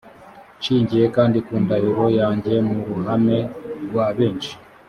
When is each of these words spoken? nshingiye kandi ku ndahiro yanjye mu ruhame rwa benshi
nshingiye 0.59 1.05
kandi 1.15 1.37
ku 1.45 1.53
ndahiro 1.63 2.05
yanjye 2.19 2.53
mu 2.67 2.79
ruhame 2.97 3.37
rwa 3.87 4.05
benshi 4.17 4.51